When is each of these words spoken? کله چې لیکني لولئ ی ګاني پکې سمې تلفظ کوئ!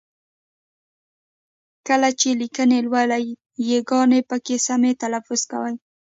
کله 1.87 2.09
چې 2.19 2.27
لیکني 2.41 2.79
لولئ 2.85 3.25
ی 3.71 3.77
ګاني 3.89 4.21
پکې 4.29 4.55
سمې 4.67 4.91
تلفظ 5.01 5.41
کوئ! 5.51 5.75